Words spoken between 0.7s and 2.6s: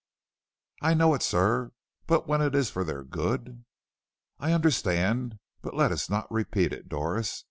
"I know it, sir, but when it